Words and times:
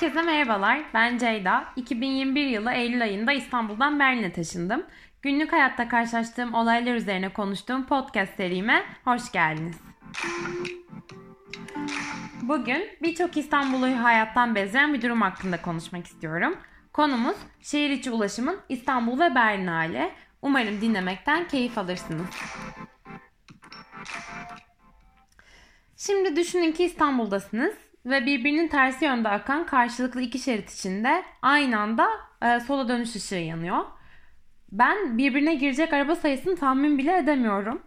Herkese 0.00 0.22
merhabalar. 0.22 0.82
Ben 0.94 1.18
Ceyda. 1.18 1.64
2021 1.76 2.46
yılı 2.46 2.72
Eylül 2.72 3.02
ayında 3.02 3.32
İstanbul'dan 3.32 3.98
Berlin'e 3.98 4.32
taşındım. 4.32 4.86
Günlük 5.22 5.52
hayatta 5.52 5.88
karşılaştığım 5.88 6.54
olaylar 6.54 6.94
üzerine 6.94 7.32
konuştuğum 7.32 7.86
podcast 7.86 8.36
serime 8.36 8.84
hoş 9.04 9.32
geldiniz. 9.32 9.76
Bugün 12.42 12.88
birçok 13.02 13.36
İstanbul'u 13.36 14.04
hayattan 14.04 14.54
bezleyen 14.54 14.94
bir 14.94 15.02
durum 15.02 15.20
hakkında 15.22 15.62
konuşmak 15.62 16.06
istiyorum. 16.06 16.56
Konumuz 16.92 17.36
şehir 17.60 17.90
içi 17.90 18.10
ulaşımın 18.10 18.60
İstanbul 18.68 19.20
ve 19.20 19.34
Berlin 19.34 19.66
hali. 19.66 20.10
Umarım 20.42 20.80
dinlemekten 20.80 21.48
keyif 21.48 21.78
alırsınız. 21.78 22.26
Şimdi 25.96 26.36
düşünün 26.36 26.72
ki 26.72 26.84
İstanbul'dasınız 26.84 27.87
ve 28.08 28.26
birbirinin 28.26 28.68
tersi 28.68 29.04
yönde 29.04 29.28
akan 29.28 29.66
karşılıklı 29.66 30.20
iki 30.20 30.38
şerit 30.38 30.70
içinde 30.70 31.22
aynı 31.42 31.80
anda 31.80 32.08
e, 32.42 32.60
sola 32.60 32.88
dönüş 32.88 33.16
ışığı 33.16 33.34
yanıyor. 33.34 33.84
Ben 34.72 35.18
birbirine 35.18 35.54
girecek 35.54 35.92
araba 35.92 36.14
sayısını 36.14 36.56
tahmin 36.56 36.98
bile 36.98 37.16
edemiyorum. 37.18 37.82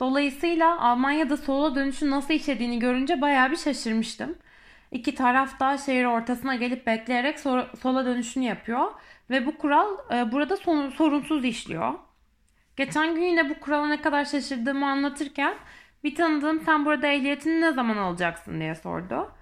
Dolayısıyla 0.00 0.80
Almanya'da 0.80 1.36
sola 1.36 1.74
dönüşü 1.74 2.10
nasıl 2.10 2.34
işlediğini 2.34 2.78
görünce 2.78 3.20
bayağı 3.20 3.50
bir 3.50 3.56
şaşırmıştım. 3.56 4.34
İki 4.90 5.14
taraf 5.14 5.60
da 5.60 5.78
şehir 5.78 6.04
ortasına 6.04 6.54
gelip 6.54 6.86
bekleyerek 6.86 7.40
sola 7.80 8.06
dönüşünü 8.06 8.44
yapıyor 8.44 8.90
ve 9.30 9.46
bu 9.46 9.58
kural 9.58 9.88
e, 10.14 10.32
burada 10.32 10.56
son, 10.56 10.90
sorunsuz 10.90 11.44
işliyor. 11.44 11.94
Geçen 12.76 13.14
gün 13.14 13.22
yine 13.22 13.50
bu 13.50 13.60
kurala 13.60 13.86
ne 13.86 14.00
kadar 14.00 14.24
şaşırdığımı 14.24 14.86
anlatırken 14.90 15.54
bir 16.04 16.14
tanıdığım 16.14 16.60
sen 16.60 16.84
burada 16.84 17.06
ehliyetini 17.06 17.60
ne 17.60 17.72
zaman 17.72 17.96
alacaksın 17.96 18.60
diye 18.60 18.74
sordu. 18.74 19.32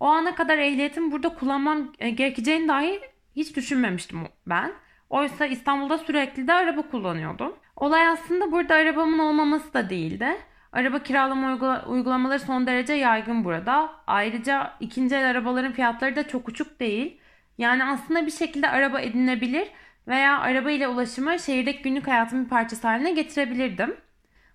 O 0.00 0.06
ana 0.06 0.34
kadar 0.34 0.58
ehliyetimi 0.58 1.12
burada 1.12 1.28
kullanmam 1.28 1.92
e, 1.98 2.10
gerekeceğini 2.10 2.68
dahi 2.68 3.00
hiç 3.36 3.56
düşünmemiştim 3.56 4.18
ben. 4.46 4.72
Oysa 5.10 5.46
İstanbul'da 5.46 5.98
sürekli 5.98 6.46
de 6.46 6.52
araba 6.52 6.82
kullanıyordum. 6.82 7.56
Olay 7.76 8.08
aslında 8.08 8.52
burada 8.52 8.74
arabamın 8.74 9.18
olmaması 9.18 9.74
da 9.74 9.90
değildi. 9.90 10.36
Araba 10.72 10.98
kiralama 10.98 11.82
uygulamaları 11.86 12.40
son 12.40 12.66
derece 12.66 12.92
yaygın 12.92 13.44
burada. 13.44 13.90
Ayrıca 14.06 14.72
ikinci 14.80 15.14
el 15.14 15.30
arabaların 15.30 15.72
fiyatları 15.72 16.16
da 16.16 16.28
çok 16.28 16.48
uçuk 16.48 16.80
değil. 16.80 17.20
Yani 17.58 17.84
aslında 17.84 18.26
bir 18.26 18.30
şekilde 18.30 18.68
araba 18.68 19.00
edinebilir 19.00 19.68
veya 20.08 20.38
araba 20.38 20.70
ile 20.70 20.88
ulaşımı 20.88 21.38
şehirdeki 21.38 21.82
günlük 21.82 22.06
hayatın 22.06 22.44
bir 22.44 22.48
parçası 22.48 22.88
haline 22.88 23.12
getirebilirdim. 23.12 23.96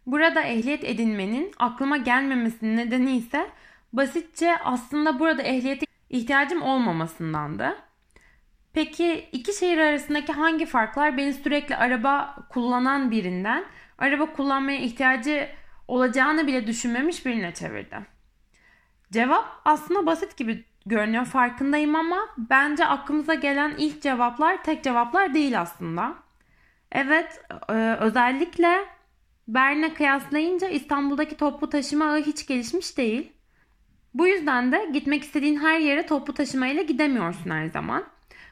Burada 0.05 0.41
ehliyet 0.41 0.83
edinmenin 0.83 1.51
aklıma 1.59 1.97
gelmemesinin 1.97 2.77
nedeni 2.77 3.17
ise 3.17 3.49
basitçe 3.93 4.57
aslında 4.57 5.19
burada 5.19 5.41
ehliyete 5.41 5.85
ihtiyacım 6.09 6.61
olmamasındandı. 6.61 7.75
Peki 8.73 9.29
iki 9.31 9.53
şehir 9.53 9.77
arasındaki 9.77 10.33
hangi 10.33 10.65
farklar 10.65 11.17
beni 11.17 11.33
sürekli 11.33 11.75
araba 11.75 12.35
kullanan 12.49 13.11
birinden 13.11 13.65
araba 13.97 14.33
kullanmaya 14.33 14.79
ihtiyacı 14.79 15.49
olacağını 15.87 16.47
bile 16.47 16.67
düşünmemiş 16.67 17.25
birine 17.25 17.53
çevirdi? 17.53 17.97
Cevap 19.11 19.45
aslında 19.65 20.05
basit 20.05 20.37
gibi 20.37 20.65
görünüyor 20.85 21.25
farkındayım 21.25 21.95
ama 21.95 22.17
bence 22.37 22.85
aklımıza 22.85 23.33
gelen 23.33 23.75
ilk 23.77 24.01
cevaplar 24.01 24.63
tek 24.63 24.83
cevaplar 24.83 25.33
değil 25.33 25.61
aslında. 25.61 26.15
Evet 26.91 27.41
e, 27.69 27.73
özellikle 27.99 28.85
Berlin'e 29.47 29.93
kıyaslayınca 29.93 30.67
İstanbul'daki 30.67 31.37
toplu 31.37 31.69
taşıma 31.69 32.05
ağı 32.05 32.21
hiç 32.21 32.47
gelişmiş 32.47 32.97
değil. 32.97 33.31
Bu 34.13 34.27
yüzden 34.27 34.71
de 34.71 34.89
gitmek 34.93 35.23
istediğin 35.23 35.59
her 35.59 35.79
yere 35.79 36.05
toplu 36.05 36.33
taşımayla 36.33 36.83
gidemiyorsun 36.83 37.49
her 37.49 37.65
zaman. 37.65 38.03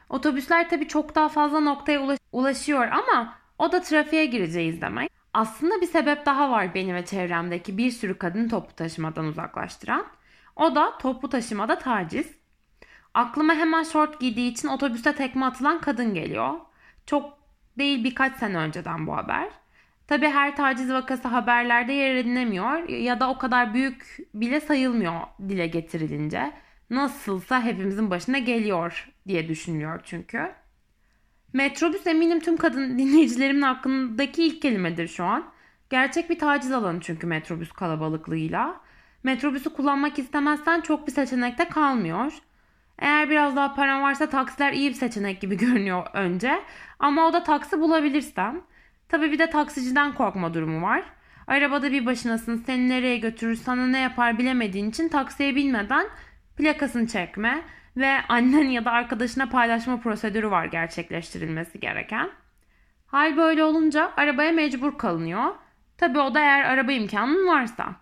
Otobüsler 0.08 0.70
tabii 0.70 0.88
çok 0.88 1.14
daha 1.14 1.28
fazla 1.28 1.60
noktaya 1.60 2.00
ulaş- 2.00 2.18
ulaşıyor 2.32 2.88
ama 2.88 3.34
o 3.58 3.72
da 3.72 3.80
trafiğe 3.80 4.26
gireceğiz 4.26 4.80
demek. 4.80 5.12
Aslında 5.34 5.80
bir 5.80 5.86
sebep 5.86 6.26
daha 6.26 6.50
var 6.50 6.74
beni 6.74 6.94
ve 6.94 7.04
çevremdeki 7.04 7.78
bir 7.78 7.90
sürü 7.90 8.18
kadın 8.18 8.48
toplu 8.48 8.74
taşımadan 8.76 9.24
uzaklaştıran. 9.24 10.06
O 10.56 10.74
da 10.74 10.98
toplu 10.98 11.28
taşımada 11.28 11.78
taciz. 11.78 12.40
Aklıma 13.14 13.54
hemen 13.54 13.82
şort 13.82 14.20
giydiği 14.20 14.52
için 14.52 14.68
otobüste 14.68 15.14
tekme 15.14 15.46
atılan 15.46 15.80
kadın 15.80 16.14
geliyor. 16.14 16.54
Çok 17.06 17.38
değil 17.78 18.04
birkaç 18.04 18.36
sene 18.36 18.56
önceden 18.58 19.06
bu 19.06 19.16
haber. 19.16 19.48
Tabi 20.10 20.26
her 20.28 20.56
taciz 20.56 20.92
vakası 20.92 21.28
haberlerde 21.28 21.92
yer 21.92 22.14
edinemiyor 22.14 22.88
ya 22.88 23.20
da 23.20 23.30
o 23.30 23.38
kadar 23.38 23.74
büyük 23.74 24.18
bile 24.34 24.60
sayılmıyor 24.60 25.20
dile 25.48 25.66
getirilince. 25.66 26.52
Nasılsa 26.90 27.62
hepimizin 27.62 28.10
başına 28.10 28.38
geliyor 28.38 29.12
diye 29.28 29.48
düşünülüyor 29.48 30.00
çünkü. 30.04 30.52
Metrobüs 31.52 32.06
eminim 32.06 32.40
tüm 32.40 32.56
kadın 32.56 32.88
dinleyicilerimin 32.98 33.62
hakkındaki 33.62 34.44
ilk 34.44 34.62
kelimedir 34.62 35.08
şu 35.08 35.24
an. 35.24 35.44
Gerçek 35.90 36.30
bir 36.30 36.38
taciz 36.38 36.72
alanı 36.72 37.00
çünkü 37.00 37.26
metrobüs 37.26 37.72
kalabalıklığıyla. 37.72 38.80
Metrobüsü 39.22 39.72
kullanmak 39.72 40.18
istemezsen 40.18 40.80
çok 40.80 41.06
bir 41.06 41.12
seçenekte 41.12 41.68
kalmıyor. 41.68 42.32
Eğer 42.98 43.30
biraz 43.30 43.56
daha 43.56 43.74
paran 43.74 44.02
varsa 44.02 44.28
taksiler 44.28 44.72
iyi 44.72 44.90
bir 44.90 44.94
seçenek 44.94 45.40
gibi 45.40 45.56
görünüyor 45.66 46.06
önce. 46.12 46.60
Ama 46.98 47.26
o 47.26 47.32
da 47.32 47.42
taksi 47.42 47.80
bulabilirsen. 47.80 48.62
Tabi 49.10 49.32
bir 49.32 49.38
de 49.38 49.50
taksiciden 49.50 50.14
korkma 50.14 50.54
durumu 50.54 50.82
var. 50.82 51.02
Arabada 51.46 51.92
bir 51.92 52.06
başınasın 52.06 52.56
seni 52.66 52.88
nereye 52.88 53.16
götürür 53.16 53.54
sana 53.54 53.86
ne 53.86 53.98
yapar 53.98 54.38
bilemediğin 54.38 54.90
için 54.90 55.08
taksiye 55.08 55.56
binmeden 55.56 56.06
plakasını 56.56 57.06
çekme 57.06 57.62
ve 57.96 58.18
annen 58.28 58.68
ya 58.68 58.84
da 58.84 58.90
arkadaşına 58.90 59.48
paylaşma 59.48 60.00
prosedürü 60.00 60.50
var 60.50 60.64
gerçekleştirilmesi 60.64 61.80
gereken. 61.80 62.30
Hal 63.06 63.36
böyle 63.36 63.64
olunca 63.64 64.12
arabaya 64.16 64.52
mecbur 64.52 64.98
kalınıyor. 64.98 65.54
Tabi 65.98 66.18
o 66.18 66.34
da 66.34 66.40
eğer 66.40 66.64
araba 66.64 66.92
imkanın 66.92 67.48
varsa. 67.48 67.94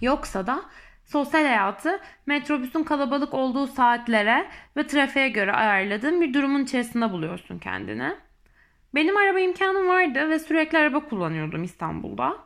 Yoksa 0.00 0.46
da 0.46 0.62
sosyal 1.04 1.44
hayatı 1.44 2.00
metrobüsün 2.26 2.84
kalabalık 2.84 3.34
olduğu 3.34 3.66
saatlere 3.66 4.46
ve 4.76 4.86
trafiğe 4.86 5.28
göre 5.28 5.52
ayarladığın 5.52 6.20
bir 6.20 6.34
durumun 6.34 6.64
içerisinde 6.64 7.12
buluyorsun 7.12 7.58
kendini. 7.58 8.16
Benim 8.94 9.16
araba 9.16 9.40
imkanım 9.40 9.88
vardı 9.88 10.28
ve 10.28 10.38
sürekli 10.38 10.78
araba 10.78 11.08
kullanıyordum 11.08 11.64
İstanbul'da. 11.64 12.36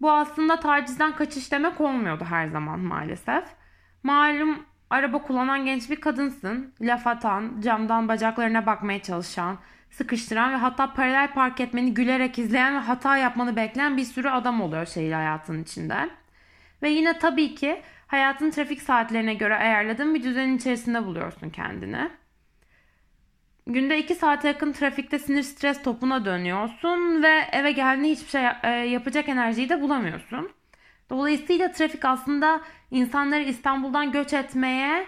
Bu 0.00 0.12
aslında 0.12 0.60
tacizden 0.60 1.14
kaçış 1.14 1.52
demek 1.52 1.80
olmuyordu 1.80 2.24
her 2.24 2.46
zaman 2.46 2.80
maalesef. 2.80 3.44
Malum 4.02 4.66
araba 4.90 5.22
kullanan 5.22 5.64
genç 5.64 5.90
bir 5.90 6.00
kadınsın. 6.00 6.74
Laf 6.80 7.06
atan, 7.06 7.60
camdan 7.60 8.08
bacaklarına 8.08 8.66
bakmaya 8.66 9.02
çalışan, 9.02 9.58
sıkıştıran 9.90 10.52
ve 10.52 10.56
hatta 10.56 10.92
paralel 10.92 11.32
park 11.32 11.60
etmeni 11.60 11.94
gülerek 11.94 12.38
izleyen 12.38 12.74
ve 12.74 12.78
hata 12.78 13.16
yapmanı 13.16 13.56
bekleyen 13.56 13.96
bir 13.96 14.04
sürü 14.04 14.28
adam 14.28 14.60
oluyor 14.60 14.86
şehir 14.86 15.12
hayatının 15.12 15.62
içinde. 15.62 16.10
Ve 16.82 16.90
yine 16.90 17.18
tabii 17.18 17.54
ki 17.54 17.82
hayatın 18.06 18.50
trafik 18.50 18.82
saatlerine 18.82 19.34
göre 19.34 19.56
ayarladığın 19.56 20.14
bir 20.14 20.22
düzenin 20.22 20.56
içerisinde 20.56 21.06
buluyorsun 21.06 21.50
kendini. 21.50 22.10
Günde 23.66 23.98
2 23.98 24.14
saate 24.14 24.48
yakın 24.48 24.72
trafikte 24.72 25.18
sinir 25.18 25.42
stres 25.42 25.82
topuna 25.82 26.24
dönüyorsun 26.24 27.22
ve 27.22 27.48
eve 27.52 27.72
geldiğinde 27.72 28.08
hiçbir 28.08 28.30
şey 28.30 28.46
e, 28.62 28.68
yapacak 28.70 29.28
enerjiyi 29.28 29.68
de 29.68 29.82
bulamıyorsun. 29.82 30.50
Dolayısıyla 31.10 31.72
trafik 31.72 32.04
aslında 32.04 32.60
insanları 32.90 33.42
İstanbul'dan 33.42 34.12
göç 34.12 34.32
etmeye 34.32 35.06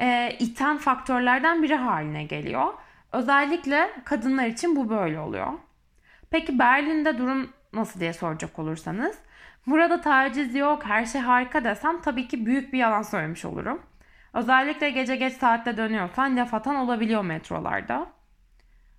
e, 0.00 0.36
iten 0.38 0.78
faktörlerden 0.78 1.62
biri 1.62 1.74
haline 1.74 2.24
geliyor. 2.24 2.74
Özellikle 3.12 3.90
kadınlar 4.04 4.46
için 4.46 4.76
bu 4.76 4.90
böyle 4.90 5.20
oluyor. 5.20 5.52
Peki 6.30 6.58
Berlin'de 6.58 7.18
durum 7.18 7.52
nasıl 7.72 8.00
diye 8.00 8.12
soracak 8.12 8.58
olursanız. 8.58 9.18
Burada 9.66 10.00
taciz 10.00 10.54
yok, 10.54 10.84
her 10.86 11.06
şey 11.06 11.20
harika 11.20 11.64
desem 11.64 12.00
tabii 12.00 12.28
ki 12.28 12.46
büyük 12.46 12.72
bir 12.72 12.78
yalan 12.78 13.02
söylemiş 13.02 13.44
olurum. 13.44 13.82
Özellikle 14.32 14.90
gece 14.90 15.16
geç 15.16 15.32
saatte 15.32 15.76
dönüyorsan 15.76 16.36
laf 16.36 16.54
atan 16.54 16.76
olabiliyor 16.76 17.22
metrolarda. 17.22 18.06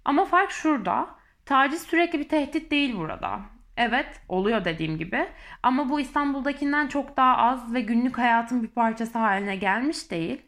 Ama 0.06 0.26
fark 0.26 0.52
şurada. 0.52 1.10
Taciz 1.46 1.82
sürekli 1.82 2.20
bir 2.20 2.30
tehdit 2.30 2.72
değil 2.72 2.98
burada. 2.98 3.40
Evet 3.78 4.22
oluyor 4.30 4.66
dediğim 4.66 4.98
gibi 4.98 5.28
ama 5.64 5.90
bu 5.90 6.00
İstanbul'dakinden 6.00 6.88
çok 6.88 7.18
daha 7.18 7.38
az 7.38 7.74
ve 7.74 7.82
günlük 7.82 8.18
hayatın 8.18 8.64
bir 8.64 8.68
parçası 8.68 9.20
haline 9.20 9.56
gelmiş 9.56 10.12
değil. 10.12 10.42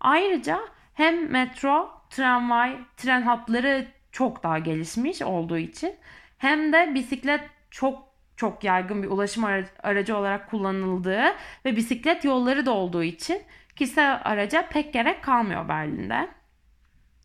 Ayrıca 0.00 0.60
hem 0.94 1.30
metro, 1.30 1.90
tramvay, 2.10 2.76
tren 2.96 3.22
hatları 3.22 3.88
çok 4.12 4.42
daha 4.42 4.58
gelişmiş 4.58 5.22
olduğu 5.22 5.58
için 5.58 5.94
hem 6.38 6.72
de 6.72 6.94
bisiklet 6.94 7.40
çok 7.70 8.06
çok 8.36 8.64
yaygın 8.64 9.02
bir 9.02 9.08
ulaşım 9.08 9.44
aracı 9.82 10.16
olarak 10.16 10.50
kullanıldığı 10.50 11.24
ve 11.64 11.76
bisiklet 11.76 12.24
yolları 12.24 12.66
da 12.66 12.70
olduğu 12.70 13.02
için 13.02 13.42
kişisel 13.76 14.20
araca 14.24 14.68
pek 14.68 14.92
gerek 14.92 15.22
kalmıyor 15.24 15.68
Berlin'de. 15.68 16.28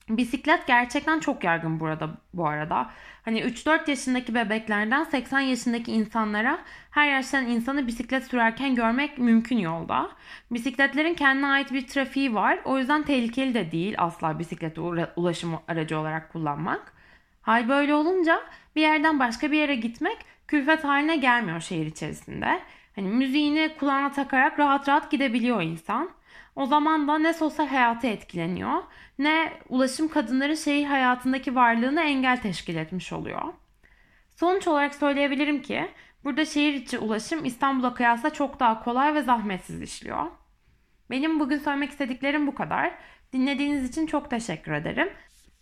Bisiklet 0.09 0.67
gerçekten 0.67 1.19
çok 1.19 1.43
yaygın 1.43 1.79
burada 1.79 2.09
bu 2.33 2.47
arada. 2.47 2.89
Hani 3.25 3.41
3-4 3.41 3.89
yaşındaki 3.89 4.35
bebeklerden 4.35 5.03
80 5.03 5.39
yaşındaki 5.39 5.91
insanlara 5.91 6.59
her 6.91 7.11
yaştan 7.11 7.45
insanı 7.45 7.87
bisiklet 7.87 8.23
sürerken 8.23 8.75
görmek 8.75 9.17
mümkün 9.17 9.57
yolda. 9.57 10.11
Bisikletlerin 10.51 11.13
kendine 11.13 11.47
ait 11.47 11.73
bir 11.73 11.87
trafiği 11.87 12.33
var. 12.35 12.59
O 12.65 12.77
yüzden 12.77 13.03
tehlikeli 13.03 13.53
de 13.53 13.71
değil 13.71 13.95
asla 13.97 14.39
bisikleti 14.39 14.81
ulaşım 15.15 15.59
aracı 15.67 15.99
olarak 15.99 16.31
kullanmak. 16.31 16.93
Hal 17.41 17.69
böyle 17.69 17.93
olunca 17.93 18.41
bir 18.75 18.81
yerden 18.81 19.19
başka 19.19 19.51
bir 19.51 19.57
yere 19.57 19.75
gitmek 19.75 20.17
külfet 20.47 20.83
haline 20.83 21.15
gelmiyor 21.17 21.59
şehir 21.59 21.85
içerisinde. 21.85 22.59
Hani 22.95 23.07
müziğini 23.07 23.71
kulağına 23.79 24.11
takarak 24.11 24.59
rahat 24.59 24.89
rahat 24.89 25.11
gidebiliyor 25.11 25.61
insan. 25.61 26.09
O 26.61 26.65
zaman 26.65 27.07
da 27.07 27.17
ne 27.17 27.33
sosyal 27.33 27.67
hayatı 27.67 28.07
etkileniyor 28.07 28.83
ne 29.19 29.53
ulaşım 29.69 30.07
kadınların 30.07 30.55
şehir 30.55 30.85
hayatındaki 30.85 31.55
varlığını 31.55 32.01
engel 32.01 32.41
teşkil 32.41 32.75
etmiş 32.75 33.13
oluyor. 33.13 33.41
Sonuç 34.35 34.67
olarak 34.67 34.95
söyleyebilirim 34.95 35.61
ki 35.61 35.91
burada 36.23 36.45
şehir 36.45 36.73
içi 36.73 36.99
ulaşım 36.99 37.45
İstanbul'a 37.45 37.93
kıyasla 37.93 38.33
çok 38.33 38.59
daha 38.59 38.83
kolay 38.83 39.13
ve 39.15 39.21
zahmetsiz 39.21 39.81
işliyor. 39.81 40.25
Benim 41.09 41.39
bugün 41.39 41.57
söylemek 41.57 41.91
istediklerim 41.91 42.47
bu 42.47 42.55
kadar. 42.55 42.91
Dinlediğiniz 43.33 43.89
için 43.89 44.05
çok 44.05 44.29
teşekkür 44.29 44.71
ederim. 44.71 45.09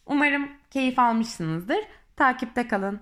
Umarım 0.06 0.50
keyif 0.72 1.00
almışsınızdır. 1.00 1.80
Takipte 2.16 2.68
kalın. 2.68 3.00